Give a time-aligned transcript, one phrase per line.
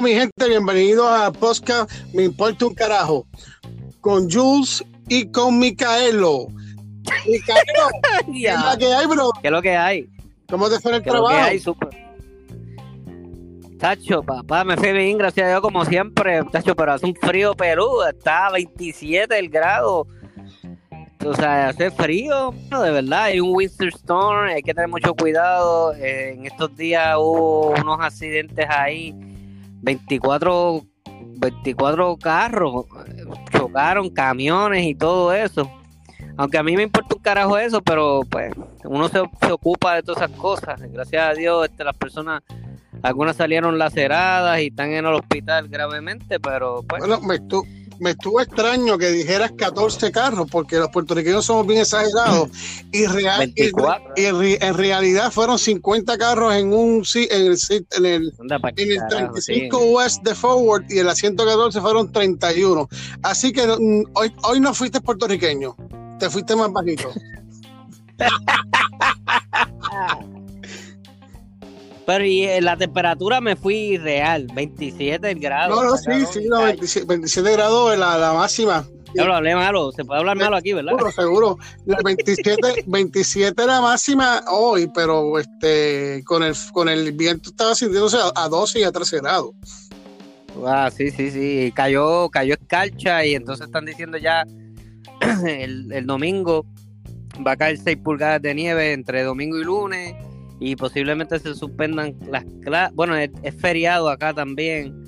[0.00, 3.26] mi gente, bienvenidos a Posca Me Importa un Carajo,
[4.00, 6.48] con Jules y con Micaelo.
[7.26, 7.88] Micaelo,
[8.32, 9.30] ¿qué es la que hay, bro?
[9.40, 10.08] ¿Qué es lo que hay?
[10.48, 11.44] ¿Cómo te fue el ¿Qué es lo trabajo?
[11.44, 11.58] que hay?
[11.60, 11.88] Super.
[13.78, 16.42] Tacho, papá, me fue bien, gracias a Dios, como siempre.
[16.50, 20.06] Tacho, pero hace un frío Perú, está a 27 el grado.
[21.24, 25.14] O sea, hace frío, no, de verdad, hay un winter storm, hay que tener mucho
[25.14, 25.94] cuidado.
[25.94, 29.14] Eh, en estos días hubo unos accidentes ahí,
[29.82, 30.82] 24,
[31.38, 32.86] 24 carros
[33.52, 35.70] chocaron, camiones y todo eso.
[36.36, 38.54] Aunque a mí me importa un carajo eso, pero pues
[38.84, 40.80] uno se, se ocupa de todas esas cosas.
[40.80, 42.42] Gracias a Dios, este, las personas,
[43.02, 47.00] algunas salieron laceradas y están en el hospital gravemente, pero pues...
[47.00, 47.66] Bueno, me estuvo,
[48.02, 52.48] me estuvo extraño que dijeras 14 carros, porque los puertorriqueños somos bien exagerados.
[52.90, 54.12] Y, real, y- 24.
[54.16, 57.58] y re- en realidad fueron 50 carros en un si- en el,
[57.96, 58.32] en el,
[58.76, 59.52] en el carajo, sí.
[59.68, 62.88] 35 West de Forward y en la 114 fueron 31.
[63.22, 65.76] Así que mm, hoy, hoy no fuiste puertorriqueño,
[66.18, 67.10] te fuiste más bajito.
[72.06, 75.76] Pero y eh, la temperatura me fui real, 27 grados.
[75.76, 76.66] No, no, sí, sí, no, cae.
[76.66, 78.86] 27, 27 grados es la, la máxima.
[79.14, 80.92] Ya lo hablé malo, se puede hablar malo aquí, ¿verdad?
[80.92, 81.58] Seguro, seguro.
[81.84, 88.16] La 27, 27 la máxima hoy, pero este con el con el viento estaba sintiéndose
[88.16, 89.50] a, a 12 y a 13 grados.
[90.66, 91.72] Ah, sí, sí, sí.
[91.74, 94.44] Cayó, cayó escarcha y entonces están diciendo ya
[95.46, 96.64] el, el domingo
[97.46, 100.14] va a caer 6 pulgadas de nieve entre domingo y lunes
[100.64, 102.94] y posiblemente se suspendan las clases.
[102.94, 105.02] Bueno, es, es feriado acá también.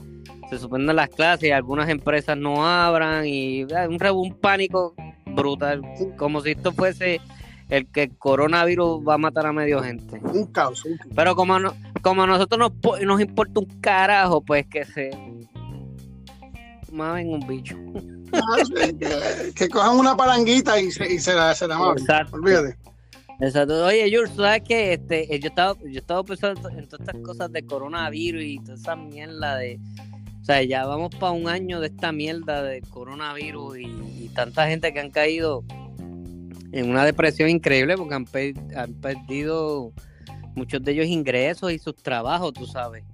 [0.50, 4.94] Se suspendan las clases y algunas empresas no abran y ah, un, un pánico
[5.27, 5.80] brutal.
[6.16, 7.20] Como si esto fuese
[7.70, 10.20] el que el coronavirus va a matar a medio gente.
[10.22, 10.84] Un caos.
[10.84, 11.12] un caos.
[11.14, 15.11] Pero como no, como a nosotros nos, po- nos importa un carajo, pues que se
[16.92, 17.77] mamen un bicho.
[18.33, 18.41] Ah,
[18.98, 22.05] que, que cojan una palanguita y se, y se la, se la mamen.
[22.33, 22.77] Olvídate.
[23.40, 23.84] Exacto.
[23.84, 27.22] Oye, Jules, ¿tú ¿sabes que este, eh, yo estaba, yo estaba pensando en todas estas
[27.22, 29.80] cosas de coronavirus y toda esa mierda de,
[30.40, 34.92] o sea, ya vamos para un año de esta mierda de coronavirus y, tanta gente
[34.92, 35.62] que han caído
[36.72, 38.27] en una depresión increíble porque han,
[38.77, 39.92] han perdido
[40.56, 43.05] muchos de ellos ingresos y sus trabajos, tú sabes.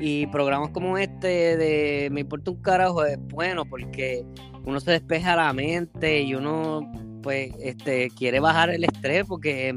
[0.00, 4.26] Y programas como este de Me importa un carajo es bueno porque
[4.64, 6.82] uno se despeja la mente y uno
[7.24, 9.74] pues este quiere bajar el estrés porque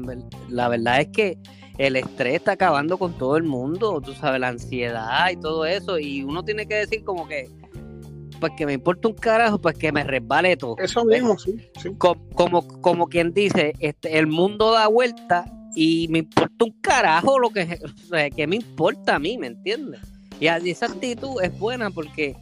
[0.48, 1.38] la verdad es que
[1.78, 5.98] el estrés está acabando con todo el mundo, tú sabes, la ansiedad y todo eso
[5.98, 7.48] y uno tiene que decir como que
[8.40, 10.76] pues que me importa un carajo, pues que me resbale todo.
[10.78, 11.56] Eso mismo, sí.
[11.82, 11.90] sí.
[11.98, 15.44] Co- Como, como quien dice, este, el mundo da vuelta
[15.74, 19.48] y me importa un carajo lo que, o sea, que me importa a mí, ¿me
[19.48, 20.00] entiendes?
[20.38, 22.36] Y esa actitud es buena porque,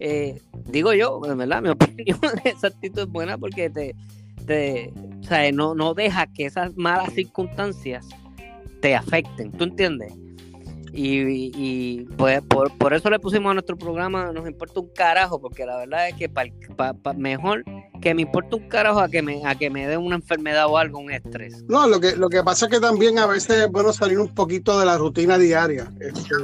[0.00, 3.94] eh, digo yo, verdad, mi opinión, esa actitud es buena porque te,
[4.46, 8.06] te o sea, no, no deja que esas malas circunstancias
[8.80, 10.12] te afecten, ¿tú entiendes?
[10.92, 15.64] Y, pues por, por eso le pusimos a nuestro programa, nos importa un carajo, porque
[15.64, 16.46] la verdad es que pa-
[17.16, 17.64] mejor
[18.00, 20.78] que me importa un carajo a que me, a que me dé una enfermedad o
[20.78, 21.62] algo, un estrés.
[21.68, 24.34] No, lo que, lo que pasa es que también a veces es bueno salir un
[24.34, 25.92] poquito de la rutina diaria.
[26.00, 26.34] este,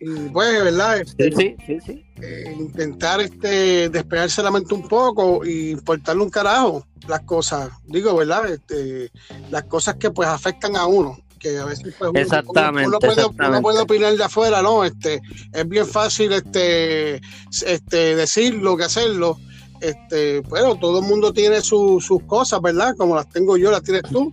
[0.00, 0.98] y pues, ¿verdad?
[1.00, 6.30] Este, Sí, sí, sí, eh, intentar este, despejarse la mente un poco y importarle un
[6.30, 8.48] carajo las cosas, digo, ¿verdad?
[8.50, 9.10] Este,
[9.50, 12.98] las cosas que pues afectan a uno, que a veces pues, uno, Exactamente, uno, uno
[13.00, 13.50] puede, exactamente.
[13.58, 14.84] uno puede opinar de afuera, ¿no?
[14.84, 15.20] Este,
[15.52, 17.20] es bien fácil este,
[17.66, 19.38] este, decirlo que hacerlo.
[19.80, 22.94] Este, pero todo el mundo tiene su- sus cosas, ¿verdad?
[22.96, 24.32] Como las tengo yo, las tienes tú.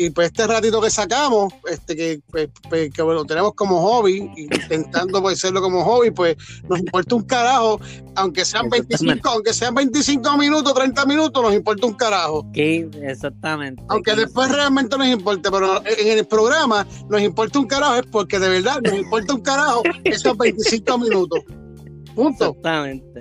[0.00, 4.30] Y pues este ratito que sacamos, este que, pues, pues, que lo tenemos como hobby,
[4.36, 6.36] intentando pues hacerlo como hobby, pues
[6.68, 7.80] nos importa un carajo,
[8.14, 12.46] aunque sean 25, aunque sean 25 minutos, 30 minutos, nos importa un carajo.
[12.52, 13.82] Que- exactamente.
[13.88, 18.06] Aunque Que- después realmente nos importe, pero en el programa nos importa un carajo, es
[18.06, 21.40] porque de verdad nos importa un carajo esos 25 minutos.
[22.14, 22.50] Punto.
[22.50, 23.20] Exactamente.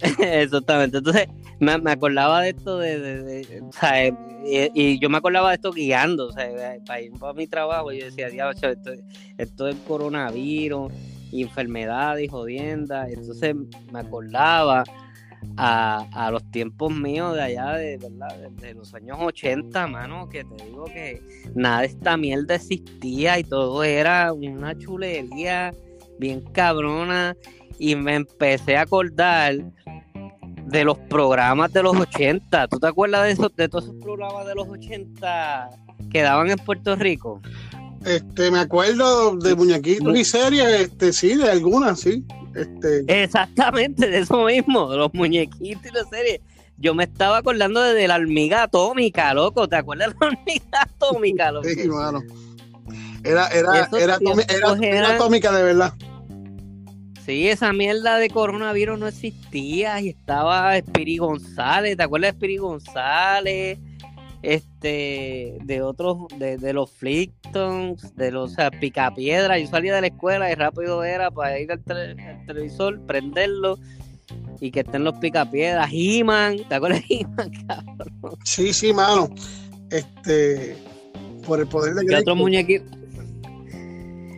[0.18, 0.98] Exactamente.
[0.98, 1.26] Entonces,
[1.64, 6.28] me, acordaba de esto de, o sea, eh, y, yo me acordaba de esto guiando,
[6.28, 6.48] o sea,
[6.86, 8.92] para ir para mi trabajo, yo decía, diablo, esto,
[9.38, 10.92] esto es coronavirus,
[11.32, 13.08] enfermedades y jodiendas.
[13.10, 13.54] Entonces
[13.92, 14.84] me acordaba
[15.56, 20.28] a, a los tiempos míos de allá, de verdad, de, de los años 80, mano,
[20.28, 21.20] que te digo que
[21.54, 25.72] nada de esta mierda existía y todo era una chulería
[26.18, 27.36] bien cabrona
[27.78, 29.56] y me empecé a acordar
[30.66, 32.68] de los programas de los 80.
[32.68, 35.70] ¿Tú te acuerdas de esos, de todos esos programas de los 80
[36.10, 37.40] que daban en Puerto Rico?
[38.04, 42.22] Este, me acuerdo de muñequitos y series, este, sí, de algunas, sí.
[42.54, 46.42] Este, Exactamente, de eso mismo, de los muñequitos y la serie.
[46.76, 49.68] Yo me estaba acordando de, la hormiga atómica, loco.
[49.68, 51.68] ¿Te acuerdas de la hormiga atómica, loco?
[51.68, 52.22] sí, hermano.
[53.22, 54.18] Era, era, era,
[54.82, 55.94] era, atómica de verdad.
[57.24, 62.56] Sí, esa mierda de coronavirus no existía y estaba Espiri González, ¿te acuerdas de Espiri
[62.58, 63.78] González?
[64.42, 69.58] Este, de otros, de, los Flictons, de los o sea, Picapiedra.
[69.58, 71.82] Yo salía de la escuela y rápido era para ir al,
[72.46, 73.78] televisor, prenderlo
[74.60, 75.88] y que estén los Picapiedras.
[75.90, 78.38] He-Man, ¿te acuerdas de He-Man, cabrón?
[78.44, 79.30] Sí, sí, mano.
[79.88, 80.76] Este,
[81.46, 82.98] por el poder de ¿Qué otros muñequitos?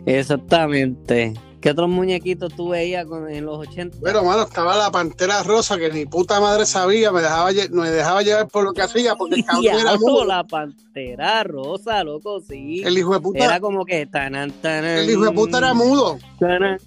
[0.05, 1.33] Exactamente.
[1.61, 3.97] ¿Qué otros muñequitos tú veías en los 80?
[3.99, 8.21] Bueno, mano, estaba la pantera rosa que ni puta madre sabía, me dejaba, me dejaba
[8.21, 10.25] llevar por lo que hacía, porque el cabrón era mudo.
[10.25, 12.83] la pantera rosa, loco, sí.
[12.85, 13.43] El hijo de puta.
[13.43, 16.19] Era como que tanan, tanan, El hijo de puta era mudo.
[16.39, 16.77] Tanan,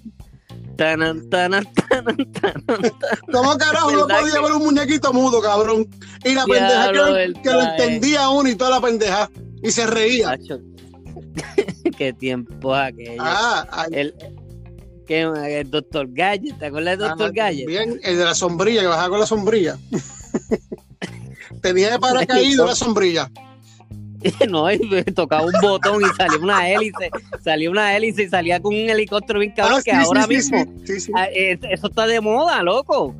[0.77, 2.63] tanan, tanan, tanan, tanan,
[3.31, 5.85] ¿Cómo carajo no podía ver un muñequito mudo, cabrón?
[6.23, 9.29] Y la pendeja que, que lo entendía uno y toda la pendeja.
[9.61, 10.39] Y se reía.
[11.97, 13.17] Qué tiempo aquello.
[13.19, 14.15] Ah, el,
[15.19, 17.67] el doctor Gadget, ¿te acuerdas del doctor Gadget?
[17.67, 19.77] Bien, el de la sombrilla, que bajaba con la sombrilla.
[21.61, 23.29] Tenía de paracaído la sombrilla.
[24.49, 24.67] no,
[25.15, 27.09] tocaba un botón y salía una hélice,
[27.43, 30.63] salía una hélice y salía con un helicóptero bien cabrón ah, que ahora mismo
[31.15, 33.15] ah, eso está de moda, loco.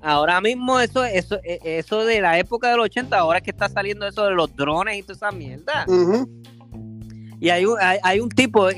[0.00, 3.68] Ahora mismo eso, eso, e, eso de la época del 80, ahora es que está
[3.68, 5.84] saliendo eso de los drones y toda esa mierda.
[7.38, 8.70] Y hay un, hay, hay un tipo,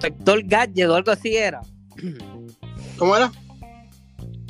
[0.00, 1.60] inspector Gadget o algo así era.
[2.96, 3.30] ¿Cómo era?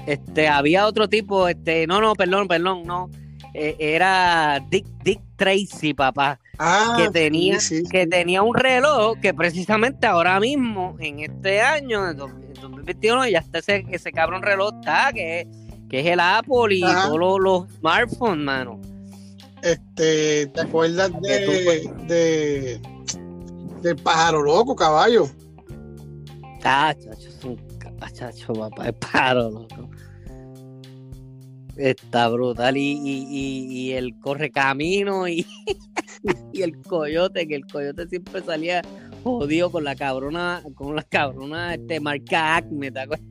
[0.06, 3.11] Este, había otro tipo, este, no, no, perdón, perdón, no.
[3.52, 6.38] Eh, era Dick, Dick Tracy, papá.
[6.58, 7.58] Ah, que tenía,
[7.91, 13.58] que tenía un reloj que precisamente ahora mismo, en este año, en 2021, ya está
[13.58, 15.49] ese, ese cabrón reloj está, que,
[15.88, 18.81] que es el Apple y todos los, smartphones, mano.
[19.62, 22.81] Este, ¿te acuerdas de, de, de
[24.03, 25.29] pájaro loco, caballo?
[26.62, 27.71] Ah, chacho, es un
[28.12, 29.91] chacho, papá, es paro, loco.
[31.77, 32.77] Está brutal.
[32.77, 35.47] Y, y, y, el correcamino y,
[36.53, 38.82] y el coyote, que el coyote siempre salía
[39.23, 43.27] jodido con la cabrona, con la cabrona este, marca Acme, ¿te acuerdas?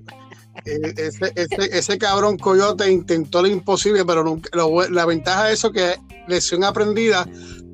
[0.66, 4.50] Eh, ese, ese, ese, cabrón coyote intentó lo imposible, pero nunca,
[4.90, 5.96] la ventaja de eso que
[6.28, 7.26] lección aprendida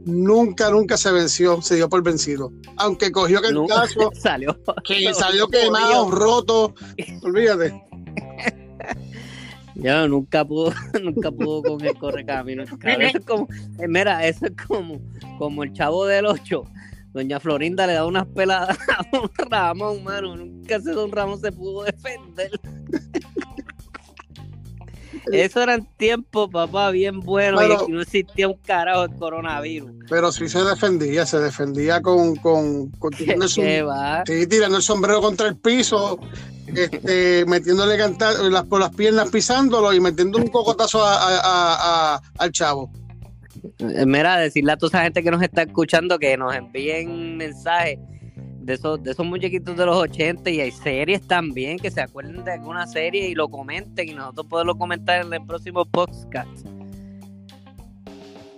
[0.06, 2.54] nunca, nunca se venció, se dio por vencido.
[2.78, 6.74] Aunque cogió que el caso salió, que salió quemado, roto,
[7.22, 7.74] olvídate.
[9.78, 10.74] Ya nunca pudo,
[11.04, 12.64] nunca pudo con el correcamino.
[12.64, 12.78] eso
[13.18, 13.46] es como,
[13.78, 15.02] eh, mira, eso es como,
[15.38, 16.64] como el chavo del 8.
[17.14, 20.38] Doña Florinda le da unas peladas a un Ramón, mano.
[20.38, 22.52] Nunca ese Don Ramón se pudo defender.
[25.32, 29.92] Eso eran tiempos, papá, bien buenos y no existía un carajo de coronavirus.
[30.10, 35.58] Pero sí se defendía, se defendía con, con, tirando, el, tirando el sombrero contra el
[35.58, 36.20] piso,
[36.76, 42.92] este, metiéndole cantar las, por las piernas pisándolo y metiendo un cocotazo al chavo.
[43.80, 48.00] Mira, decirle a toda esa gente que nos está escuchando que nos envíen mensajes
[48.66, 52.44] de esos, de esos muñequitos de los 80 y hay series también que se acuerden
[52.44, 56.50] de alguna serie y lo comenten y nosotros podemos comentar en el próximo podcast.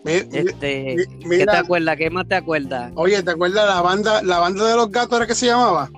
[0.06, 0.96] Este,
[1.30, 1.98] ¿Qué te acuerdas?
[1.98, 2.94] ¿Qué más te acuerdas?
[2.96, 5.90] Oye, ¿te acuerdas la banda, la banda de los gatos era que se llamaba?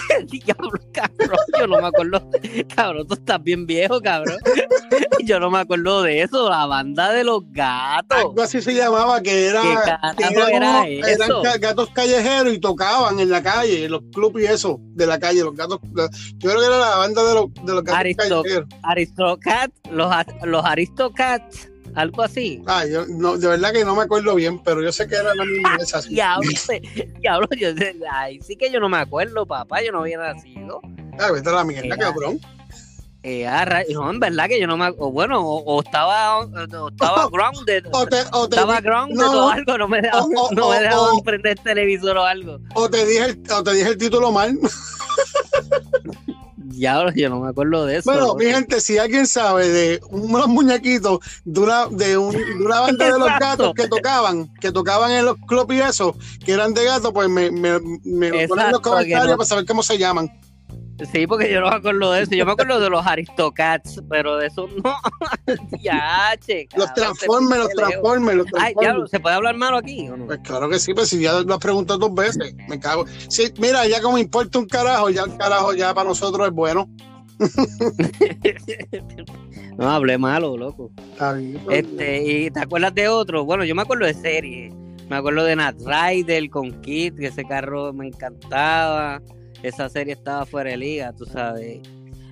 [0.26, 2.30] Diablo, cabrón, yo no me acuerdo.
[2.74, 4.38] Cabrón, tú estás bien viejo, cabrón.
[5.24, 8.18] Yo no me acuerdo de eso, la banda de los gatos.
[8.18, 9.62] Algo así se llamaba, que era.
[10.18, 15.06] era, eran gatos callejeros y tocaban en la calle, en los clubes y eso, de
[15.06, 15.78] la calle, los gatos.
[15.82, 18.66] Yo creo que era la banda de los, de los gatos callejeros.
[19.90, 20.08] Los,
[20.44, 22.62] los Aristocats algo así.
[22.66, 25.34] Ah, yo no, de verdad que no me acuerdo bien, pero yo sé que era
[25.34, 26.00] la misma esa.
[26.02, 26.48] diablo,
[27.20, 27.68] diablo, yo,
[28.10, 30.80] ay, sí que yo no me acuerdo, papá, yo no había nacido.
[31.18, 32.40] Ah, vete a la mierda, cabrón.
[33.24, 37.28] Eh, ah, no, en verdad que yo no me o bueno, o, estaba, o estaba
[37.32, 41.10] grounded, o te, o te, estaba grounded o algo, no me dejaba, no me dejaba
[41.24, 42.58] prender el televisor o algo.
[42.74, 44.58] O te dije, o te dije el título mal.
[46.72, 48.10] Ya, yo no me acuerdo de eso.
[48.10, 53.18] Bueno, mi gente, si alguien sabe de unos muñequitos de una, de, una banda de
[53.18, 57.12] los gatos que tocaban, que tocaban en los clubs y eso, que eran de gatos,
[57.12, 60.30] pues me, me, me ponen en los comentarios para saber cómo se llaman.
[61.10, 62.34] Sí, porque yo no me acuerdo de eso.
[62.34, 64.96] Yo me acuerdo de los Aristocats, pero de eso no.
[65.82, 66.68] ya, che.
[66.76, 70.26] Los transformes, los transformes, los Ay, ya, ¿se puede hablar malo aquí o no?
[70.26, 73.04] Pues claro que sí, pues si ya lo has preguntado dos veces, me cago.
[73.28, 76.88] Sí, mira, ya como importa un carajo, ya el carajo ya para nosotros es bueno.
[79.78, 80.90] no hablé malo, loco.
[81.70, 83.44] Este, ¿y te acuerdas de otro?
[83.44, 84.74] Bueno, yo me acuerdo de series.
[85.08, 89.20] Me acuerdo de Nat Rider con Kid, que ese carro me encantaba.
[89.62, 91.80] Esa serie estaba fuera de liga, tú sabes.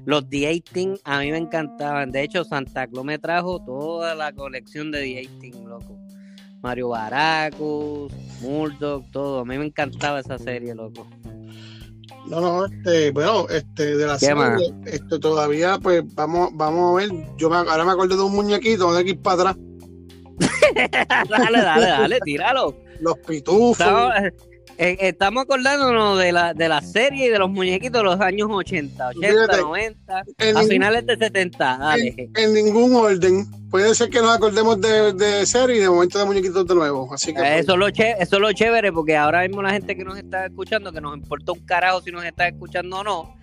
[0.05, 2.11] Los The 18 a mí me encantaban.
[2.11, 5.99] De hecho, Santa Claus me trajo toda la colección de The 18, loco.
[6.63, 9.41] Mario Baracus, Murdoch, todo.
[9.41, 11.07] A mí me encantaba esa serie, loco.
[12.27, 17.27] No, no, este, bueno, este, de la serie, este, todavía, pues, vamos, vamos a ver.
[17.37, 19.57] Yo me, ahora me acuerdo de un muñequito, de aquí para atrás.
[21.29, 22.77] dale, dale, dale, tíralo.
[23.01, 23.79] Los pitufos.
[24.83, 28.49] Eh, estamos acordándonos de la, de la serie y de los muñequitos de los años
[28.51, 31.77] 80, 80, 90, a finales de 70.
[31.77, 32.31] Dale.
[32.35, 33.45] En, ningún orden.
[33.71, 37.13] Puede ser que nos acordemos de, de serie y de momento de muñequitos de nuevo.
[37.13, 40.03] Así que, eso, es lo eso es lo chévere, porque ahora mismo la gente que
[40.03, 43.37] nos está escuchando, que nos importa un carajo si nos está escuchando o no,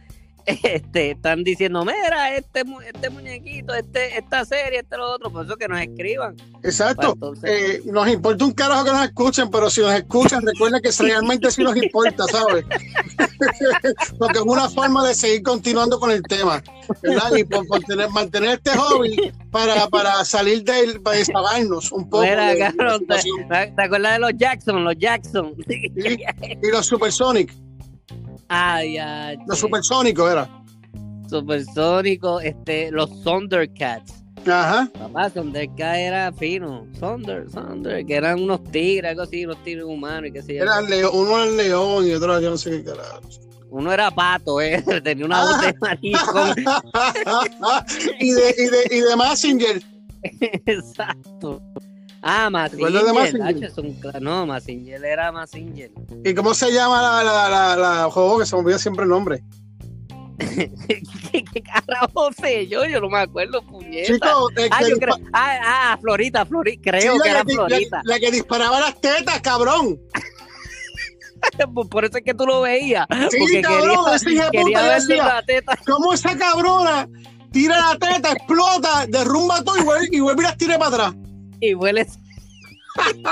[0.48, 5.58] este, están diciendo, mira, este, este muñequito, este, esta serie, este lo otro, por eso
[5.58, 6.36] que nos escriban.
[6.64, 7.16] Exacto.
[7.16, 10.90] Pues eh, nos importa un carajo que nos escuchen, pero si nos escuchan, recuerden que
[11.00, 12.66] realmente sí nos importa, ¿sabes?
[14.18, 16.64] Porque es una forma de seguir continuando con el tema,
[17.04, 17.36] ¿verdad?
[17.36, 17.66] Y por,
[18.12, 22.24] mantener este hobby para, para salir de para desahogarnos un poco.
[22.24, 24.84] Mira, de, ¿te, acuerdas de los Jackson?
[24.84, 25.54] Los Jackson.
[25.68, 27.54] y los Supersonic.
[28.50, 29.38] Ay, ay.
[29.48, 30.50] Los supersónicos era.
[31.30, 34.14] Supersónicos, este, los Thundercats.
[34.46, 34.90] Ajá.
[34.98, 36.88] Papá, Thundercats era fino.
[37.00, 40.64] Thunder, Thunder, que eran unos tigres, algo así, unos tigres humanos y qué sé yo.
[40.64, 43.22] Era león, uno era el león y otro yo no sé qué carajo.
[43.70, 44.82] Uno era pato, ¿eh?
[45.04, 46.56] Tenía una voz de maricón.
[48.20, 49.84] y, de, y, de, y de Massinger.
[50.66, 51.62] Exacto.
[52.30, 54.22] Ah, Massinger.
[54.22, 55.92] No, Massinger era Massinger.
[56.26, 59.10] ¿Y cómo se llama la, la, la, la juego que se me olvida siempre el
[59.10, 59.42] nombre?
[60.38, 62.84] ¿Qué, ¿Qué, carajo sé yo?
[62.86, 64.14] Yo no me acuerdo, puñeta.
[64.14, 68.02] Chico, ah, yo creo, ah, ah, Florita, Florita, creo que era Florita.
[68.04, 69.98] La, que disparaba las tetas, cabrón.
[71.90, 73.08] Por eso es que tú lo veías.
[73.32, 74.06] Sí, porque cabrón,
[74.52, 74.82] quería,
[75.26, 75.80] la teta.
[75.86, 77.08] ¿Cómo esa cabrona
[77.54, 81.27] tira la teta, explota, derrumba todo y vuelve y, vuelve y las tira para atrás?
[81.60, 82.08] Y vuelve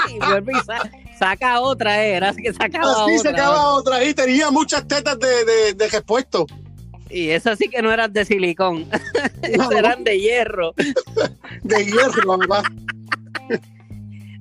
[0.10, 3.32] y vuelve y saca otra, eh, era que sacaba Así otra.
[3.32, 6.46] sacaba otra y tenía muchas tetas de, de, de repuesto.
[7.10, 8.88] Y esas sí que no eran de silicón,
[9.58, 9.72] no.
[9.72, 10.74] eran de hierro.
[11.64, 12.64] de hierro, mamá.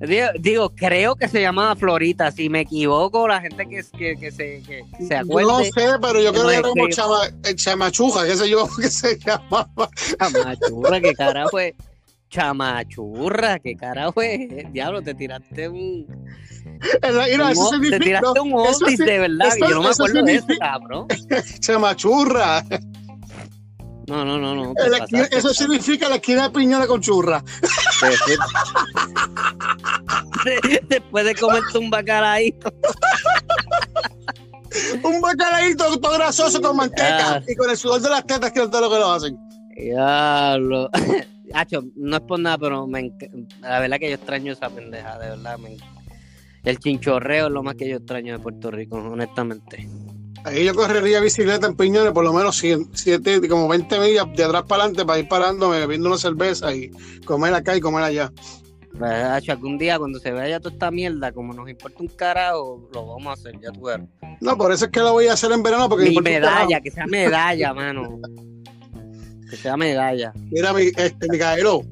[0.01, 2.31] Digo, digo, creo que se llamaba Florita.
[2.31, 5.49] Si me equivoco, la gente que, que, que se, que se acuerde.
[5.51, 7.21] no sé, pero yo creo que era como chama,
[7.55, 9.89] chamachuja, qué sé yo, que se llamaba.
[10.19, 11.75] Chamachuja, qué carajo fue
[12.35, 14.73] chamachurra, qué carajo es.
[14.73, 16.07] Diablo, te tiraste un.
[17.03, 20.47] Mira, eso te tiraste un oldie de verdad, eso, yo no me acuerdo de eso,
[20.59, 21.07] cabrón.
[21.61, 22.65] chamachurra.
[24.09, 24.73] No, no, no, no.
[24.77, 27.43] Esquina, eso significa la esquina de piñones con churra.
[30.89, 32.71] Después de comerte un bacalaíto.
[35.05, 37.43] un bacalaíto todo grasoso con manteca ah.
[37.47, 39.39] y con el sudor de las tetas que es lo que lo hacen.
[39.75, 40.91] Diablo.
[41.53, 43.13] Hacho, no es por nada, pero me
[43.61, 45.59] la verdad que yo extraño esa pendeja, de verdad.
[46.65, 49.89] el chinchorreo es lo más que yo extraño de Puerto Rico, honestamente.
[50.45, 54.65] Ahí yo correría bicicleta en Piñones por lo menos 7, como 20 millas de atrás
[54.65, 56.91] para adelante para ir parándome, bebiendo una cerveza y
[57.25, 58.33] comer acá y comer allá.
[58.99, 62.89] Pues, Hacho, algún día cuando se vea toda esta mierda, como nos importa un carajo,
[62.93, 64.07] lo vamos a hacer, ya tú eres.
[64.41, 65.89] No, por eso es que lo voy a hacer en verano.
[65.89, 68.21] Porque Mi medalla, que sea medalla, mano
[69.49, 70.33] que sea medalla.
[70.51, 71.83] Mira, mi, este, Micaelo,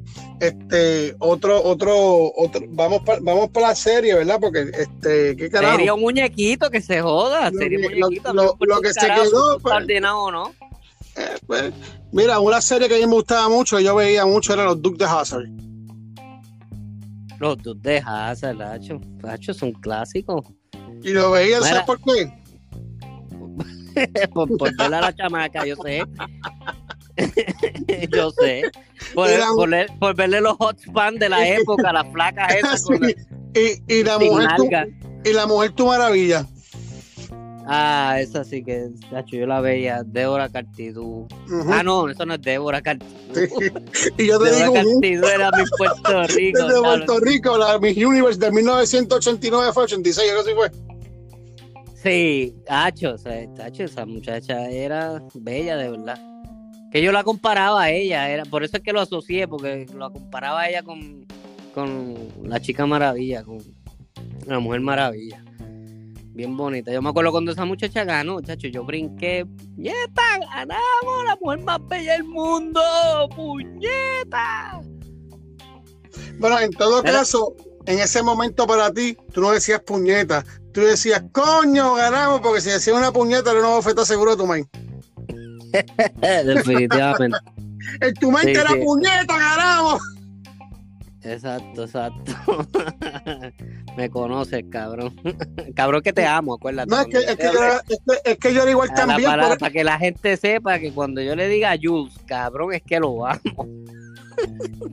[0.40, 4.38] este, otro, otro, otro, vamos para vamos para la serie, ¿verdad?
[4.40, 5.76] Porque, este, ¿qué carajo?
[5.76, 8.32] Sería un muñequito que se joda, sería un muñequito.
[8.32, 9.59] Lo, lo, que se quedó.
[9.61, 10.52] Pues, ordenado, ¿no?
[11.16, 11.73] Eh, pues,
[12.11, 14.99] mira, una serie que a mí me gustaba mucho, yo veía mucho, era los Duke
[14.99, 15.47] de Hazard.
[17.38, 19.00] Los Duke de Hazard, Lacho.
[19.23, 20.44] Lacho, son clásicos.
[21.02, 22.32] Y lo veía, ¿sabes por qué?
[24.32, 26.02] por, por a la chamaca, yo sé.
[28.12, 28.62] yo sé.
[29.14, 29.28] Por,
[29.99, 32.85] por, verle los hot fans de la época, las flacas esas.
[33.54, 34.69] y, y, la mujer tu,
[35.25, 36.47] y la mujer tu maravilla.
[37.66, 41.28] Ah, esa sí que, Chacho, yo la veía, Débora Cartidú.
[41.69, 43.12] Ah, no, eso no es Débora Cartidú.
[44.19, 44.73] y yo te Débora digo.
[44.75, 46.66] Cartidú era mi Puerto Rico.
[46.66, 50.71] De Puerto Rico, la Miss Universe de 1989 fue 86, algo así fue.
[52.02, 53.47] Sí, Hacho, o sea,
[53.78, 56.31] esa muchacha era bella de verdad.
[56.92, 60.12] Que yo la comparaba a ella, era por eso es que lo asocié, porque lo
[60.12, 61.26] comparaba a ella con,
[61.75, 63.58] con la chica maravilla, con
[64.46, 65.42] la mujer maravilla.
[66.34, 66.92] Bien bonita.
[66.92, 69.46] Yo me acuerdo cuando esa muchacha ganó, chacho, yo brinqué.
[69.46, 70.22] ¡Puñeta!
[70.54, 71.25] ¡Ganamos!
[71.26, 72.80] ¡La mujer más bella del mundo!
[73.34, 74.80] ¡Puñeta!
[76.38, 77.54] Bueno, en todo caso,
[77.87, 82.70] en ese momento para ti, tú no decías puñeta, tú decías, coño, ganamos, porque si
[82.70, 84.68] decías una puñeta, era una bofeta seguro de tu main.
[86.45, 87.38] Definitivamente.
[88.00, 90.02] en tu mente era puñeta, ganamos.
[91.25, 92.33] Exacto, exacto.
[93.97, 95.14] Me conoces, cabrón.
[95.76, 96.91] cabrón que te amo, acuérdate.
[96.91, 97.61] No, es que, es que, yo,
[98.25, 99.31] es, que, yo, era igual también.
[99.31, 102.99] Para, para, que la gente sepa que cuando yo le diga Jules, cabrón, es que
[102.99, 103.69] lo amo.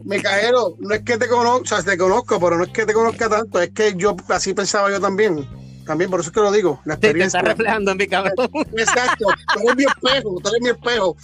[0.04, 2.94] Micaelo, no es que te conozco, o sea, te conozco, pero no es que te
[2.94, 5.48] conozca tanto, es que yo así pensaba yo también.
[5.90, 6.80] También, por eso es que lo digo.
[6.86, 7.42] La experiencia.
[7.42, 8.36] te está reflejando en mi cabrón.
[8.78, 11.18] Exacto, tú eres mi espejo, tú eres mi espejo.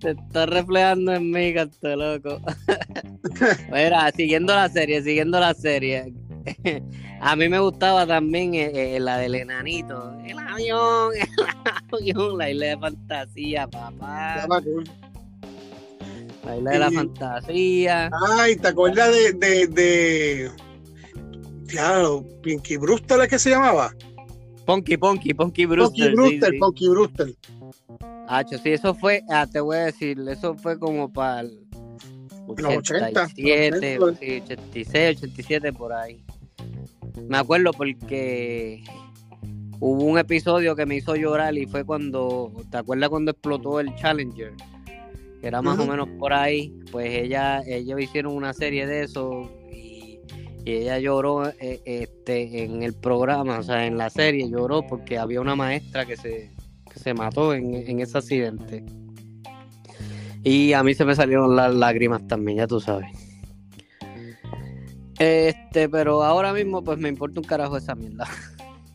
[0.00, 2.40] Te está reflejando en mí, canto loco.
[3.72, 6.12] Mira, siguiendo la serie, siguiendo la serie.
[7.20, 10.12] A mí me gustaba también eh, eh, la del enanito.
[10.26, 11.28] El avión, el
[11.92, 14.44] avión, la isla de fantasía, papá.
[16.44, 18.10] La isla de la fantasía.
[18.36, 20.50] Ay, ¿te acuerdas de, de, de...
[21.70, 23.94] Claro, Pinky Brewster, ¿es que se llamaba?
[24.66, 26.14] Ponky, Ponky, Ponky Brewster.
[26.14, 27.34] Ponky Brewster, Ponky Brewster.
[28.28, 31.58] Ah, sí, eso fue, ah, te voy a decir, eso fue como para el
[32.46, 36.24] 87, 86, 87, por ahí.
[37.28, 38.82] Me acuerdo porque
[39.80, 43.94] hubo un episodio que me hizo llorar y fue cuando, ¿te acuerdas cuando explotó el
[43.96, 44.54] Challenger?
[45.40, 49.50] Que era más o menos por ahí, pues ella, ellos hicieron una serie de eso
[50.64, 55.18] y, ella lloró eh, este, en el programa, o sea, en la serie lloró porque
[55.18, 56.50] había una maestra que se,
[56.94, 58.84] se mató en, ese accidente.
[60.42, 63.10] Y a mí se me salieron las lágrimas también, ya tú sabes.
[65.18, 68.26] Este, pero ahora mismo pues me importa un carajo esa mierda.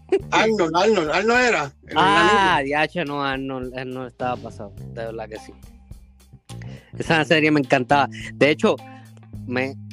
[0.32, 1.74] Arnold, Arnold, Arnold era.
[1.96, 5.54] Ah, ya no, Arnold, no estaba pasado, de verdad que sí.
[6.98, 8.10] Esa serie me encantaba.
[8.34, 8.76] De hecho,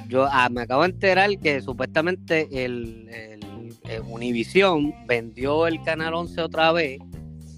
[0.08, 3.40] yo ah, me acabo de enterar que supuestamente el, el,
[3.88, 7.00] el Univision vendió el canal 11 otra vez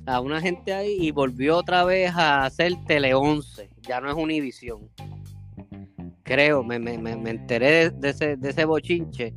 [0.07, 4.17] a una gente ahí y volvió otra vez a hacer Tele 11, ya no es
[4.17, 4.91] Univisión.
[6.23, 9.35] Creo, me, me, me enteré de, ese, de ese bochinche.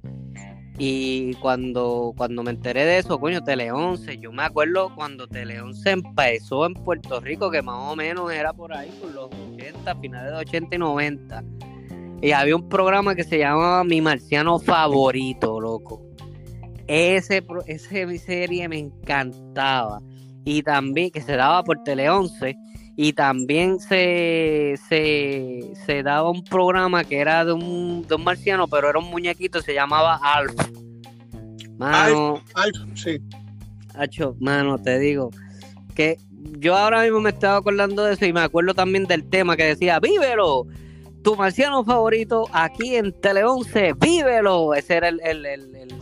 [0.80, 5.60] Y cuando, cuando me enteré de eso, coño, Tele 11, yo me acuerdo cuando Tele
[5.60, 9.96] 11 empezó en Puerto Rico, que más o menos era por ahí, por los 80,
[9.96, 11.44] finales de 80 y 90.
[12.22, 16.04] Y había un programa que se llamaba Mi Marciano Favorito, loco.
[16.88, 20.02] Ese, ese serie me encantaba
[20.46, 22.56] y también que se daba por Tele 11
[22.96, 28.90] y también se, se, daba un programa que era de un, de un marciano, pero
[28.90, 30.56] era un muñequito, se llamaba Alf.
[31.78, 33.20] Mano, Alf, sí.
[33.94, 35.30] Hacho, mano, te digo
[35.94, 36.18] que
[36.60, 39.64] yo ahora mismo me estaba acordando de eso y me acuerdo también del tema que
[39.64, 40.66] decía, vívelo,
[41.28, 44.74] tu marciano favorito aquí en Tele 11, vívelo.
[44.74, 46.00] Ese era el, el, el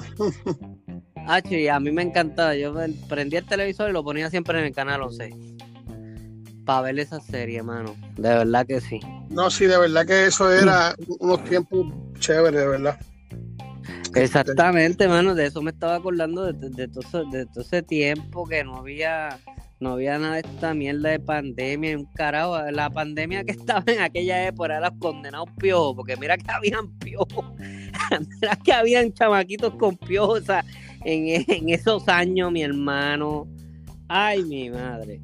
[1.27, 2.55] Ah, y a mí me encantaba.
[2.55, 2.75] Yo
[3.09, 5.31] prendía el televisor y lo ponía siempre en el canal 11.
[6.63, 7.95] Para ver esa serie, mano.
[8.17, 8.99] De verdad que sí.
[9.31, 11.87] No, sí, de verdad que eso era unos tiempos
[12.19, 12.99] chéveres, de verdad.
[14.13, 15.33] Exactamente, mano.
[15.33, 19.39] De eso me estaba acordando de, todo, de todo ese tiempo que no había
[19.79, 22.59] no había nada de esta mierda de pandemia, un carajo.
[22.71, 26.91] La pandemia que estaba en aquella época era los condenados piojos, porque mira que habían
[26.99, 27.45] piojos,
[28.41, 30.65] mira que habían chamaquitos con piojos, o sea,
[31.03, 33.47] en, esos años, mi hermano.
[34.07, 35.21] Ay, mi madre.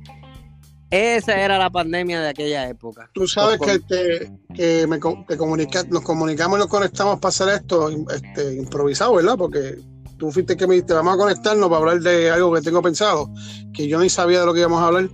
[0.90, 3.10] Esa era la pandemia de aquella época.
[3.14, 9.16] Tú sabes que, que, me, nos comunicamos y nos conectamos para hacer esto este, improvisado,
[9.16, 9.38] ¿verdad?
[9.38, 9.78] Porque
[10.22, 13.28] tú fuiste que me dijiste, vamos a conectarnos para hablar de algo que tengo pensado,
[13.74, 15.10] que yo ni sabía de lo que íbamos a hablar.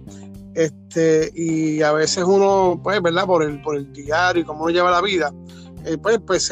[0.53, 3.25] Este, y a veces uno, pues, ¿verdad?
[3.25, 5.31] Por el, por el diario y cómo uno lleva la vida,
[5.85, 6.51] eh, pues, pues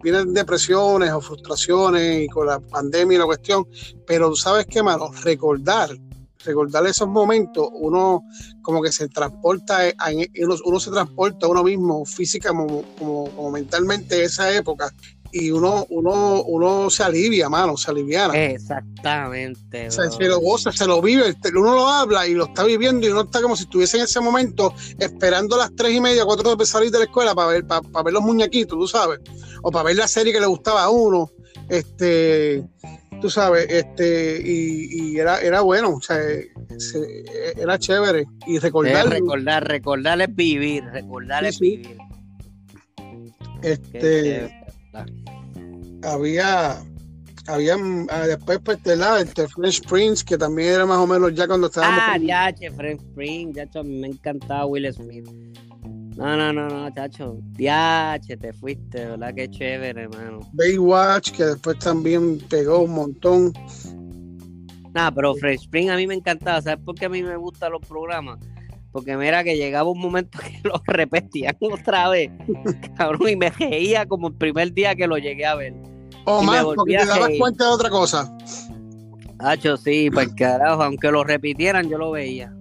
[0.00, 3.66] vienen depresiones o frustraciones y con la pandemia y la cuestión,
[4.06, 5.90] pero sabes qué, mano, recordar,
[6.44, 8.22] recordar esos momentos, uno
[8.62, 9.80] como que se transporta,
[10.64, 14.88] uno, se transporta a uno mismo física como, como, mentalmente esa época
[15.32, 18.34] y uno, uno, uno se alivia, mano, se aliviana.
[18.34, 19.90] Exactamente.
[19.90, 23.22] se lo goza, se lo vive, uno lo habla y lo está viviendo y uno
[23.22, 26.90] está como si estuviese en ese momento esperando las tres y media, cuatro de salir
[26.90, 29.20] de la escuela para ver, para, ver los muñequitos, tú sabes,
[29.62, 31.30] o para ver la serie que le gustaba a uno.
[31.68, 32.64] Este,
[33.20, 36.18] tú sabes, este, y, y era, era bueno, o sea,
[37.56, 38.24] era chévere.
[38.46, 39.08] Y recordar.
[39.08, 41.98] recordar, recordar es vivir, recordar es vivir.
[43.62, 44.57] Este.
[46.02, 46.82] Había.
[47.46, 47.76] Había
[48.10, 51.46] ah, después, pues, de la, este French Prince, que también era más o menos ya
[51.46, 51.98] cuando estábamos.
[51.98, 55.26] Ah, ya, French Prince, ya, a mí me encantaba Will Smith.
[56.18, 57.38] No, no, no, no, chacho.
[57.52, 59.32] Diache, te fuiste, ¿verdad?
[59.34, 60.40] Qué chévere, hermano.
[60.52, 63.52] Baywatch, que después también pegó un montón.
[64.92, 66.60] Nah, pero Fresh Spring a mí me encantaba.
[66.60, 68.40] ¿Sabes por qué a mí me gustan los programas?
[68.92, 72.30] Porque mira que llegaba un momento que lo repetían otra vez,
[72.96, 75.74] cabrón, y me reía como el primer día que lo llegué a ver.
[76.24, 78.36] O más, porque te dabas cuenta de otra cosa.
[79.38, 82.52] Hacho, sí, pues carajo, aunque lo repitieran, yo lo veía.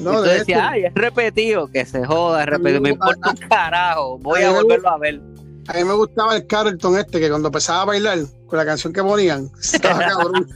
[0.00, 4.18] No, y tú ay, es repetido, que se joda, es repetido, me importa un carajo,
[4.18, 5.20] voy a, volverlo a ver.
[5.70, 8.92] A mí me gustaba el Carlton este, que cuando empezaba a bailar con la canción
[8.92, 10.48] que ponían, estaba cabrón.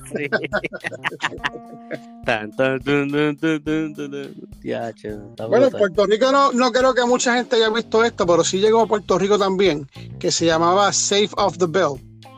[5.49, 8.81] bueno, Puerto Rico no, no creo que mucha gente haya visto esto, pero sí llegó
[8.81, 11.93] a Puerto Rico también, que se llamaba Safe of the Bell,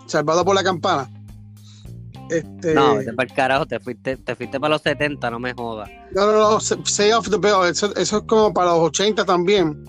[0.07, 1.09] salvado por la campana.
[2.29, 2.75] Este...
[2.75, 5.89] No, vete para el carajo, te fuiste, te fuiste para los 70, no me jodas.
[6.13, 9.83] No, no, no, Say of the Bell, eso, es como para los 80 también,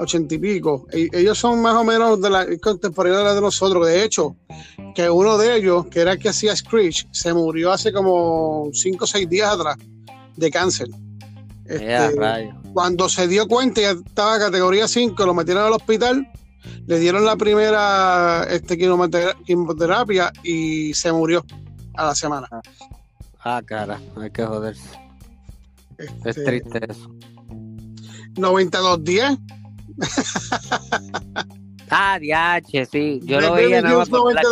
[0.00, 0.86] 80 y pico.
[0.92, 3.86] Ellos son más o menos de la contemporánea de nosotros.
[3.86, 4.36] De hecho,
[4.94, 9.04] que uno de ellos, que era el que hacía Screech, se murió hace como 5
[9.04, 9.76] o 6 días atrás
[10.36, 10.88] de cáncer.
[11.66, 16.28] Este, cuando se dio cuenta, ya estaba categoría 5, lo metieron al hospital,
[16.86, 21.44] le dieron la primera este, quimioterapia y se murió
[21.94, 22.48] a la semana.
[23.44, 24.88] Ah, cara, hay que joderse.
[25.98, 27.08] es este, triste eso.
[28.34, 29.59] 92-10.
[31.90, 33.20] ah, DH, sí.
[33.24, 34.42] Yo lo veía nada más por la.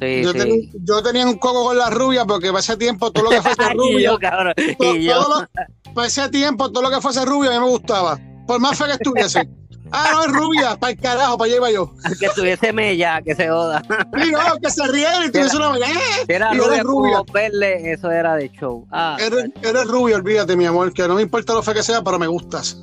[0.00, 0.38] Sí, yo, sí.
[0.38, 3.42] Tenía, yo, tenía, un coco con la rubia porque para ese tiempo todo lo que
[3.42, 3.98] fuese rubia.
[3.98, 4.54] y yo, cabrón.
[4.56, 8.18] y para ese tiempo todo lo que fuese rubia a mí me gustaba.
[8.46, 9.48] Por más fe que estuviese.
[9.90, 11.92] Ah, no, es rubia, para el carajo, para allá iba yo.
[12.20, 13.82] Que estuviese mella, que se joda.
[14.22, 15.86] Sí, no, que se riera y tuviese una mella.
[16.26, 17.22] Era rubia, rubia.
[17.32, 18.86] Verle, eso era de show.
[18.90, 22.02] Ah, eres, eres rubia, olvídate, mi amor, que no me importa lo fe que sea,
[22.02, 22.78] pero me gustas.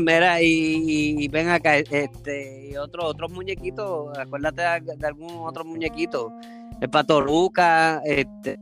[0.00, 6.32] Mira, y, ven acá, este, y otro, otros muñequitos, acuérdate de, algún otro muñequito.
[6.80, 8.58] El Patoruca, este,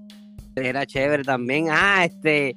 [0.57, 1.69] era chévere también.
[1.71, 2.57] Ah, este,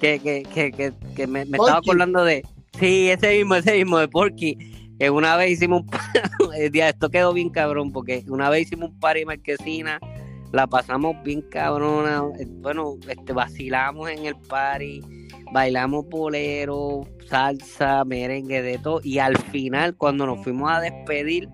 [0.00, 2.42] que, que, que, que, me, estaba acordando de.
[2.78, 4.56] Sí, ese mismo, ese mismo de Porky.
[4.98, 9.24] Que una vez hicimos un esto quedó bien cabrón, porque una vez hicimos un party
[9.24, 10.00] marquesina,
[10.52, 12.24] la pasamos bien cabrona.
[12.38, 15.00] Eh, bueno, este, vacilamos en el party,
[15.52, 19.00] bailamos bolero, salsa, merengue, de todo.
[19.02, 21.48] Y al final, cuando nos fuimos a despedir,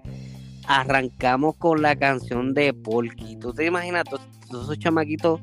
[0.66, 3.36] arrancamos con la canción de Porky.
[3.36, 5.40] ¿Tú te imaginas todos esos chamaquitos?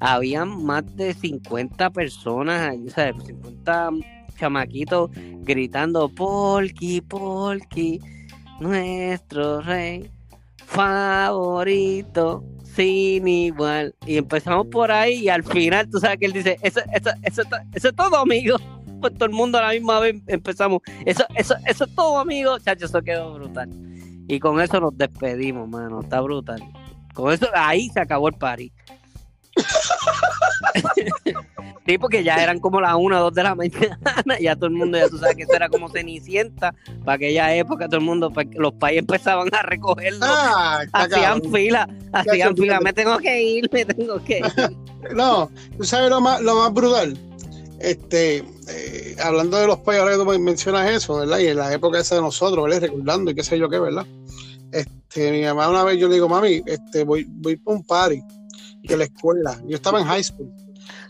[0.00, 3.90] habían más de 50 personas, o sea, 50
[4.38, 5.10] chamaquitos
[5.42, 8.00] gritando, Polki, Polki,
[8.58, 10.10] nuestro rey
[10.64, 12.42] favorito,
[12.74, 13.94] sin igual.
[14.06, 17.42] Y empezamos por ahí y al final, tú sabes que él dice, eso, eso, eso,
[17.72, 18.56] eso es todo, amigo.
[19.00, 22.58] Pues todo el mundo a la misma vez empezamos, eso, eso, eso es todo, amigo.
[22.58, 23.70] Chacho, eso quedó brutal.
[24.28, 26.62] Y con eso nos despedimos, mano, está brutal.
[27.14, 28.70] Con eso, ahí se acabó el party.
[31.86, 33.98] sí, porque ya eran como las 1 o 2 de la mañana,
[34.40, 37.86] ya todo el mundo, ya tú sabes que eso era como cenicienta, para aquella época
[37.86, 43.18] todo el mundo, los países empezaban a recogerlo, ah, hacían fila, hacían fila, me tengo
[43.18, 44.44] que ir, me tengo que ir.
[45.14, 47.16] no, tú sabes lo más, lo más brutal,
[47.80, 51.38] este, eh, hablando de los países, ahora que tú mencionas eso, ¿verdad?
[51.38, 52.82] Y en la época esa de nosotros, ¿verdad?
[52.82, 54.06] Recordando y qué sé yo qué, ¿verdad?
[54.72, 58.22] Este, mi mamá una vez yo le digo, mami, este, voy, voy para un party
[58.82, 59.60] de la escuela.
[59.66, 60.50] Yo estaba en high school.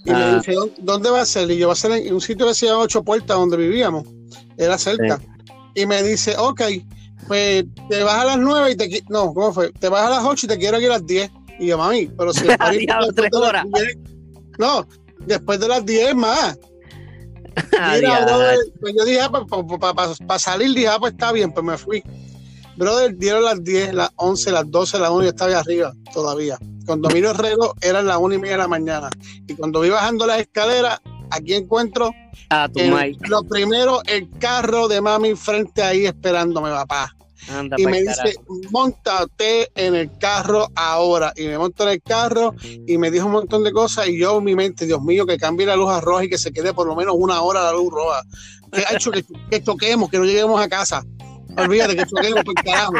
[0.05, 0.37] Y me ah.
[0.37, 1.51] dice, ¿dónde va a ser?
[1.51, 4.07] Y yo, va a ser en un sitio que se llama Ocho Puertas, donde vivíamos.
[4.57, 5.21] Era cerca.
[5.75, 6.63] Y me dice, ok,
[7.27, 9.05] pues te vas a las nueve y te...
[9.09, 9.71] No, ¿cómo fue?
[9.73, 11.31] Te vas a las ocho y te quiero ir a las diez.
[11.59, 12.57] Y yo, mami, pero si el
[14.59, 14.87] No,
[15.27, 16.59] después de las diez más.
[17.73, 19.21] Mira, pues yo dije,
[19.81, 22.03] para ah, salir, dije, ah, pues está bien, pues me fui.
[22.77, 26.59] Brother, dieron las 10, las 11, las 12, las 1 y estaba arriba todavía.
[26.91, 29.11] Cuando miro el reloj eran las 1 y media de la mañana.
[29.47, 31.01] Y cuando vi bajando las escaleras,
[31.31, 32.13] aquí encuentro
[32.49, 32.81] ah, tu
[33.29, 37.15] lo primero, el carro de mami frente ahí esperándome, papá.
[37.77, 38.35] y me dice,
[38.73, 41.33] montate en el carro ahora.
[41.37, 44.09] Y me monto en el carro y me dijo un montón de cosas.
[44.09, 46.39] Y yo, en mi mente, Dios mío, que cambie la luz a roja y que
[46.39, 48.21] se quede por lo menos una hora la luz roja.
[48.73, 51.05] Que ha hecho que, que toquemos, que no lleguemos a casa.
[51.57, 52.95] Olvídate que choquemos por carajo.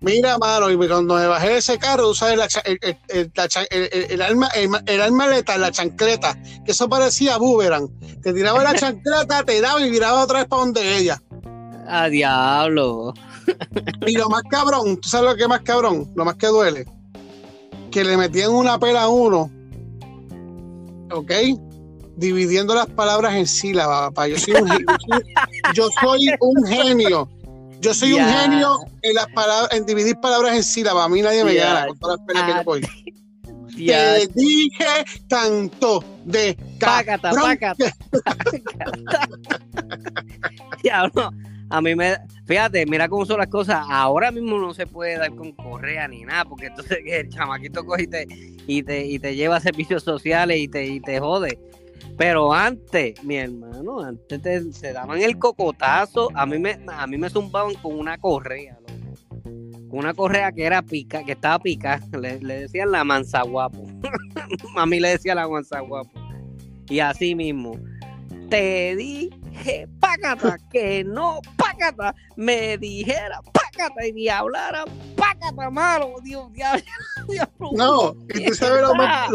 [0.00, 4.08] Mira, mano, y cuando me bajé de ese carro, tú sabes, la el, el, el,
[4.10, 4.48] el, alma,
[4.86, 7.88] el, alma letal, la chancleta, que eso parecía boomerang.
[8.22, 11.22] Te tiraba la chancleta, te daba y viraba otra vez para donde ella.
[11.88, 13.14] A diablo.
[14.06, 16.12] Y lo más cabrón, ¿tú sabes lo que es más cabrón?
[16.14, 16.86] Lo más que duele.
[17.90, 19.50] Que le metían una pela a uno,
[21.10, 21.32] ¿ok?
[22.16, 24.28] Dividiendo las palabras en sílabas, papá.
[24.28, 24.68] Yo soy un,
[25.74, 27.28] yo soy un genio.
[27.80, 31.06] Yo soy un genio en las palabras, en dividir palabras en sílabas.
[31.06, 32.80] A mí nadie me gana con todas las pelas que yo voy.
[33.76, 37.92] Te dije tanto de pácata, pácata.
[40.82, 41.30] Diablo.
[41.68, 43.84] A mí me, fíjate, mira cómo son las cosas.
[43.88, 48.04] Ahora mismo no se puede dar con correa ni nada, porque entonces el chamaquito coge
[48.04, 48.26] y te,
[48.66, 51.58] y te, y te lleva a servicios sociales y te, y te jode.
[52.16, 56.30] Pero antes, mi hermano, antes te, se daban el cocotazo.
[56.34, 58.78] A mí me, a mí me zumbaban con una correa,
[59.90, 62.00] con una correa que era pica, que estaba pica.
[62.18, 63.86] Le, decían la manzaguapo.
[64.76, 66.10] a mí le decía la manzaguapo.
[66.88, 67.78] Y así mismo.
[68.48, 73.65] Te dije, págata, que no, págata, me dijera, págata,
[74.06, 74.84] y ni hablara,
[75.16, 76.48] págata, malo, Dios.
[77.72, 79.28] No, y tú sabes lo más,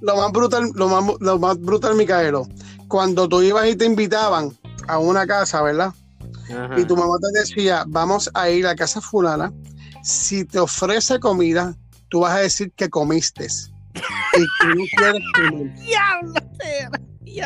[0.00, 2.46] lo, más brutal, lo más, lo más brutal, Micaelo,
[2.88, 4.56] cuando tú ibas y te invitaban
[4.88, 5.92] a una casa, ¿verdad?
[6.76, 9.52] Y tu mamá te decía, vamos a ir a casa fulana,
[10.02, 11.74] si te ofrece comida,
[12.08, 13.46] tú vas a decir que comiste.
[13.94, 15.74] Y que no quieres comer.
[15.74, 16.32] Diablo,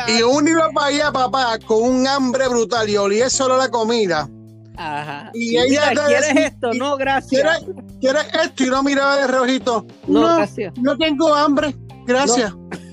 [0.06, 4.28] y uno iba para allá, papá, con un hambre brutal y olía solo la comida.
[4.76, 5.30] Ajá.
[5.34, 6.72] Y ella ¿quieres esto?
[6.74, 7.60] No, gracias.
[8.00, 8.64] ¿quieres, esto?
[8.64, 9.86] Y no miraba de rojito.
[10.06, 10.72] No, no, gracias.
[10.80, 11.74] no tengo hambre.
[12.06, 12.52] Gracias.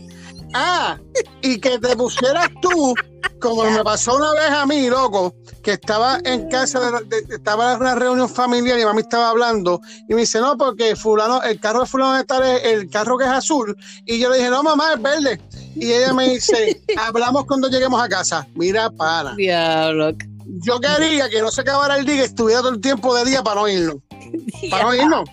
[0.53, 0.97] Ah,
[1.41, 2.95] y que te pusieras tú,
[3.39, 7.95] como me pasó una vez a mí, loco, que estaba en casa, estaba en una
[7.95, 11.85] reunión familiar y mami estaba hablando y me dice, no, porque fulano, el carro de
[11.85, 13.75] fulano está el carro que es azul.
[14.05, 15.41] Y yo le dije, no, mamá, es verde.
[15.75, 18.47] Y ella me dice, hablamos cuando lleguemos a casa.
[18.55, 19.35] Mira, para.
[19.35, 20.13] Diablo.
[20.49, 23.43] Yo quería que no se acabara el día, que estuviera todo el tiempo de día
[23.43, 23.97] para no irnos.
[24.71, 25.29] Para no irnos.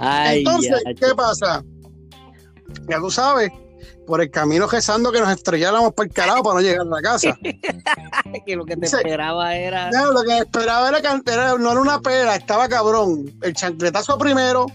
[0.00, 1.62] Entonces, ¿qué pasa?
[2.88, 3.50] Ya tú sabes,
[4.06, 7.00] por el camino rezando que nos estrelláramos por el carajo para no llegar a la
[7.00, 7.36] casa.
[8.46, 9.90] que lo que te esperaba era.
[9.90, 13.32] No, lo que esperaba era, era, no era una pera, estaba cabrón.
[13.42, 14.66] El chancletazo primero,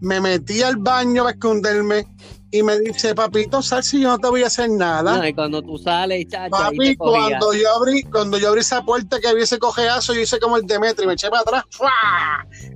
[0.00, 2.06] me metí al baño para esconderme
[2.50, 5.18] y me dice, papito, sal si yo no te voy a hacer nada.
[5.18, 9.20] No, y cuando tú sales, chacho, Papi, cuando yo abrí, cuando yo abrí esa puerta
[9.20, 11.90] que había ese cojeazo, yo hice como el Demetri, me eché para atrás, ¡fua!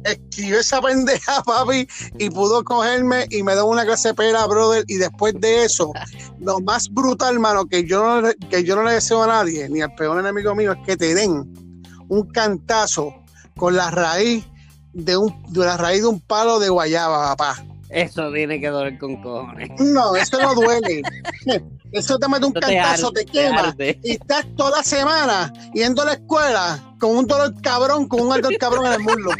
[0.04, 4.84] esquivé esa pendeja, papi, y pudo cogerme y me dio una clase de pera, brother.
[4.88, 5.92] Y después de eso,
[6.38, 9.80] lo más brutal, hermano, que yo no, que yo no le deseo a nadie, ni
[9.80, 11.50] al peor enemigo mío, es que te den
[12.08, 13.14] un cantazo
[13.56, 14.44] con la raíz
[14.92, 17.64] de un, de la raíz de un palo de guayaba, papá.
[17.92, 19.70] Eso tiene que doler con cojones.
[19.78, 21.02] No, eso no duele.
[21.92, 23.74] Eso te mete un cantazo, te, quema.
[23.78, 28.32] y estás toda la semana yendo a la escuela con un dolor cabrón, con un
[28.32, 29.30] ardor cabrón en el muslo.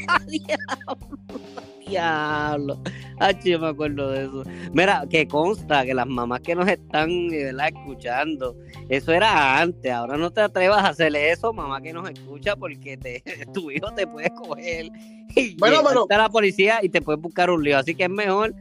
[1.88, 2.82] Diablo.
[3.18, 4.42] Ay, yo me acuerdo de eso.
[4.72, 7.68] Mira, que consta que las mamás que nos están ¿verdad?
[7.68, 8.56] escuchando,
[8.88, 9.92] eso era antes.
[9.92, 13.22] Ahora no te atrevas a hacerle eso, mamá que nos escucha, porque te,
[13.54, 14.86] tu hijo te puede coger
[15.36, 16.06] y bueno, pero...
[16.10, 17.78] a la policía y te puede buscar un lío.
[17.78, 18.54] Así que es mejor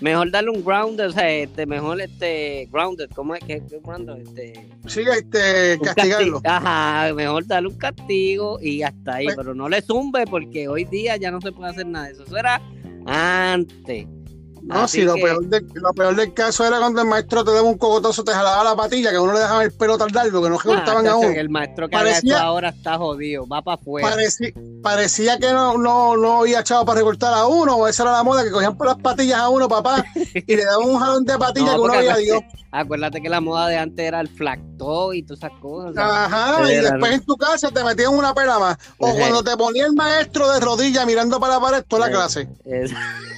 [0.00, 4.68] mejor darle un grounded, o sea, este, mejor este grounded, ¿cómo es que es Este,
[4.86, 6.40] sí, este, castigarlo.
[6.44, 10.84] Ajá, mejor darle un castigo y hasta ahí, pues pero no le zumbe porque hoy
[10.84, 12.24] día ya no se puede hacer nada de eso.
[12.24, 12.60] Eso era
[13.08, 14.06] antes.
[14.62, 15.42] No, si lo, peor
[15.74, 18.76] lo peor del caso era cuando el maestro te daba un cogotazo, te jalaba la
[18.76, 21.24] patilla, que uno le dejaba el pelo tan largo, que no cortaban ah, aún.
[21.36, 24.16] El maestro que parecía, ahora está jodido, va para afuera.
[24.82, 28.22] Parecía, que no, no, no había echado para recortar a uno, o esa era la
[28.22, 31.38] moda, que cogían por las patillas a uno, papá, y le daban un jalón de
[31.38, 32.42] patilla que uno había Dios.
[32.70, 35.96] Acuérdate que la moda de antes era el flacto y todas esas cosas.
[35.96, 38.76] Ajá, y después en tu casa te metían una pela más.
[38.98, 42.48] O cuando te ponía el maestro de rodillas mirando para la pared toda la clase.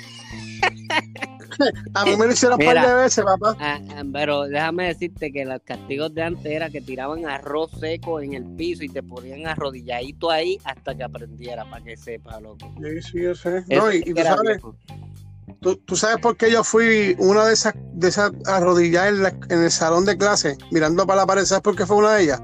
[1.94, 3.57] A mí me lo hicieron un par de veces, papá.
[3.59, 8.20] Ah, ah, pero déjame decirte que los castigos de antes era que tiraban arroz seco
[8.20, 12.73] en el piso y te ponían arrodilladito ahí hasta que aprendiera, para que sepa, loco.
[12.81, 13.64] Sí, sí, yo sé.
[13.68, 14.61] No, y, tú sabes,
[15.61, 20.05] tú, sabes por qué yo fui una de esas, de esas arrodilladas en, el salón
[20.05, 22.42] de clase, mirando para la pared, ¿sabes por qué fue una de ellas?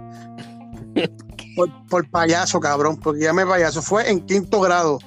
[1.57, 3.83] por, por payaso, cabrón, porque ya me payaso.
[3.83, 4.99] Fue en quinto grado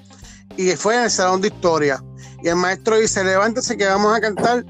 [0.58, 2.04] y fue en el salón de historia
[2.44, 4.64] y el maestro dice, levántese que vamos a cantar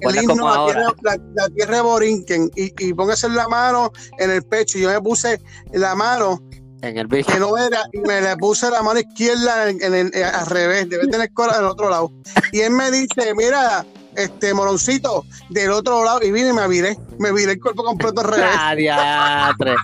[0.00, 4.42] el himno la tierra, la, tierra, de Borinquen y, y póngase la mano en el
[4.44, 4.78] pecho.
[4.78, 5.40] Y yo me puse
[5.72, 6.40] la mano
[6.82, 7.32] En el bicho.
[7.32, 10.46] que no era, y me le puse la mano izquierda en, en el- eh, al
[10.46, 12.12] revés, debe tener cola del otro lado.
[12.52, 13.84] Y él me dice, mira,
[14.16, 18.20] este moroncito, del otro lado, y vine y me viré, me viré el cuerpo completo
[18.20, 18.46] al revés.
[18.58, 19.74] Ah, diatre.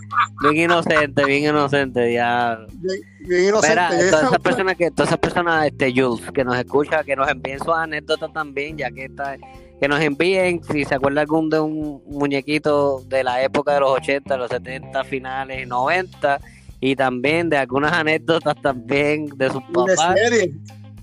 [0.42, 2.66] Bien inocente, bien inocente, diablo.
[2.73, 3.75] Bien, bien inocente.
[3.75, 7.29] Mira, todas esas personas que, todas esas personas, este Jules, que nos escucha, que nos
[7.29, 9.37] envíen sus anécdotas también, ya que está,
[9.81, 13.90] que nos envíen, si se acuerda algún de un muñequito de la época de los
[13.90, 16.40] 80, los 70 finales, 90,
[16.81, 20.55] y también de algunas anécdotas también de sus de papás serie.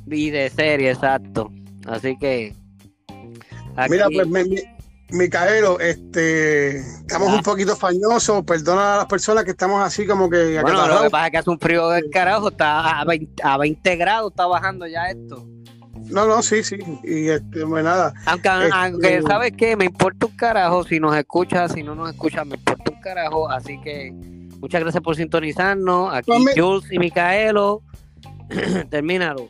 [0.07, 1.51] y de serie, exacto.
[1.87, 2.53] Así que
[3.83, 4.61] aquí- Mira, pues, mi, mi-
[5.11, 7.35] Micaelo, este, estamos Ah.
[7.37, 11.09] un poquito fañosos, perdona a las personas que estamos así como que bueno, lo que
[11.09, 14.45] pasa es que hace un frío del carajo, está a 20, a 20 grados, está
[14.45, 15.47] bajando ya esto.
[16.11, 19.75] No, no, sí, sí, y este, pues nada, Aunque, Este- aunque ¿sabes qué?
[19.75, 23.49] Me importa un carajo si nos escucha, si no nos escucha, me importa un carajo.
[23.49, 24.11] Así que
[24.59, 26.13] muchas gracias por sintonizarnos.
[26.13, 27.81] Aquí Pues Jules y Micaelo.
[28.89, 29.49] Termínalo.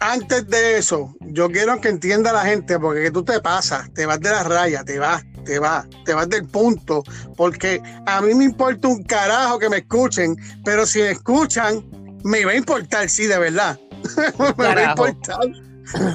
[0.00, 4.06] Antes de eso, yo quiero que entienda la gente, porque que tú te pasas, te
[4.06, 7.02] vas de la raya, te vas, te vas, te vas del punto,
[7.36, 11.84] porque a mí me importa un carajo que me escuchen, pero si me escuchan,
[12.24, 13.78] me va a importar, sí, de verdad.
[14.56, 15.38] me va a importar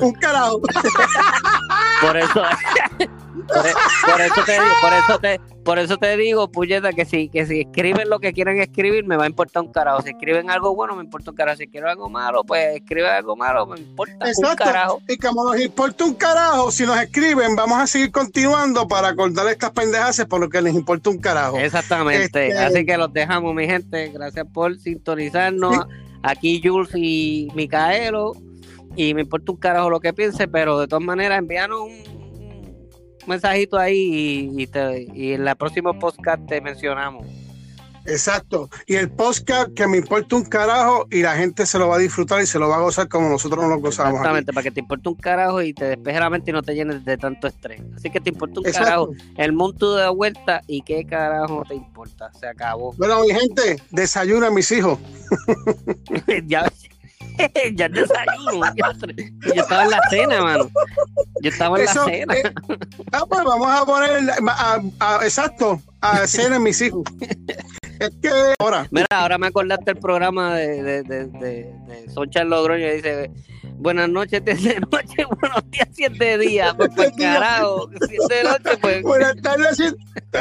[0.01, 0.61] un carajo.
[2.01, 2.43] Por eso,
[3.47, 3.73] por, e-
[4.11, 7.45] por eso te digo, por eso te, por eso te digo, puñeta, que si, que
[7.45, 10.01] si escriben lo que quieren escribir, me va a importar un carajo.
[10.01, 11.57] Si escriben algo bueno, me importa un carajo.
[11.57, 15.01] Si escriben algo malo, pues escriben algo malo, me importa un carajo.
[15.07, 19.47] Y como nos importa un carajo, si nos escriben, vamos a seguir continuando para acordar
[19.47, 21.57] estas pendejas por lo que les importa un carajo.
[21.59, 22.23] Exactamente.
[22.25, 24.09] Este- Así que los dejamos, mi gente.
[24.09, 25.85] Gracias por sintonizarnos.
[26.21, 28.33] Aquí Jules y Micaelo.
[28.95, 32.22] Y me importa un carajo lo que piense, pero de todas maneras, envíanos un
[33.27, 37.25] mensajito ahí y, y, te- y en la próxima podcast te mencionamos.
[38.05, 38.69] Exacto.
[38.85, 41.99] Y el podcast que me importa un carajo y la gente se lo va a
[41.99, 44.09] disfrutar y se lo va a gozar como nosotros nos lo gozamos.
[44.09, 44.17] aquí.
[44.17, 46.75] Exactamente, para que te importe un carajo y te despeje la mente y no te
[46.75, 47.81] llenes de tanto estrés.
[47.95, 48.85] Así que te importa un Exacto.
[48.87, 49.11] carajo.
[49.37, 52.29] El mundo de vuelta y qué carajo te importa.
[52.37, 52.91] Se acabó.
[52.97, 54.99] Bueno, mi gente, desayuna mis hijos.
[56.45, 56.69] ya,
[57.75, 58.65] ya desayuno.
[58.75, 60.69] yo estaba en la cena, mano.
[61.41, 62.33] Yo estaba en Eso, la cena.
[62.35, 62.53] eh,
[63.11, 67.03] ah, pues vamos a poner, a- a- exacto, a cena en mis hijos.
[67.99, 72.43] Es que ahora, Mira, ahora me acordaste el programa de, de, de, de, de Soncha
[72.43, 73.31] Logroño y dice,
[73.77, 77.89] buenas noches, si es de noche, buenos días, si es de día, pues para carajo,
[78.07, 79.01] si es de noche, pues...
[79.03, 79.77] buenas tardes.
[79.77, 79.95] si-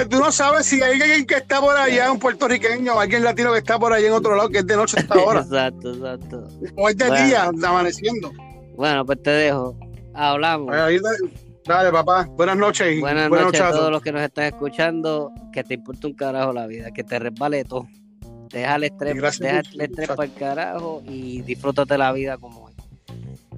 [0.08, 3.52] Tú no sabes si hay alguien que está por allá, un puertorriqueño, o alguien latino
[3.52, 6.48] que está por allá en otro lado, que es de noche hasta ahora, Exacto, exacto.
[6.76, 7.26] o es de Bueno.
[7.26, 8.32] día, amaneciendo.
[8.76, 9.76] Bueno, pues te dejo.
[10.14, 10.68] Hablamos.
[10.68, 10.98] Pues ahí
[11.64, 12.26] Dale, papá.
[12.30, 12.98] Buenas noches.
[13.00, 13.90] Buenas noches a todos.
[13.92, 15.30] los que nos están escuchando.
[15.52, 17.86] Que te importe un carajo la vida, que te resbale todo.
[18.48, 22.71] Deja el estrés, deja el estrés para el carajo y disfrútate la vida como es.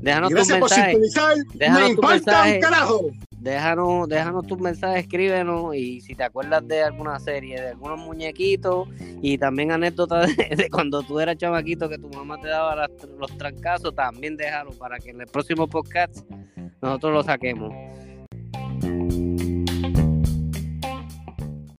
[0.00, 1.44] Déjanos tus Gracias mensajes.
[1.54, 3.10] Déjanos Me un carajo.
[3.38, 8.88] Déjanos, déjanos tus mensajes, escríbenos y si te acuerdas de alguna serie, de algunos muñequitos
[9.20, 12.90] y también anécdotas de, de cuando tú eras chamaquito que tu mamá te daba las-
[13.18, 16.16] los trancazos, también déjalo para que en el próximo podcast
[16.80, 17.72] nosotros lo saquemos.